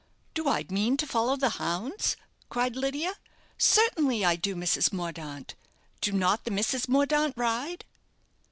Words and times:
"Do 0.33 0.49
I 0.49 0.65
mean 0.67 0.97
to 0.97 1.05
follow 1.05 1.35
the 1.35 1.49
hounds?" 1.61 2.17
cried 2.49 2.75
Lydia. 2.75 3.17
"Certainly 3.59 4.25
I 4.25 4.35
do, 4.35 4.55
Mrs. 4.55 4.91
Mordaunt. 4.91 5.53
Do 6.01 6.11
not 6.11 6.43
the 6.43 6.49
Misses 6.49 6.89
Mordaunt 6.89 7.37
ride?" 7.37 7.85